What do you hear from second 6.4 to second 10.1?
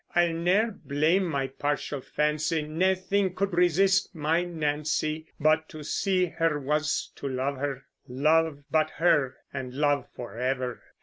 was to love her; Love but her, and love